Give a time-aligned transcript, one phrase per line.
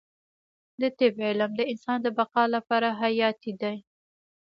[0.81, 3.77] د طب علم د انسان د بقا لپاره حیاتي دی